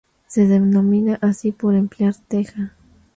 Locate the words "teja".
2.27-2.73